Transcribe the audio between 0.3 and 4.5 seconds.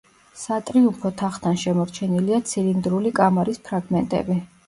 სატრიუმფო თაღთან შემორჩენილია ცილინდრული კამარის ფრაგმენტები.